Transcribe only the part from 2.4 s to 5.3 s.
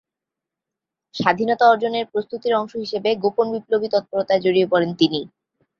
অংশ হিসেবে গোপন বিপ্লবী তৎপরতায় জড়িয়ে পড়েন তিনি।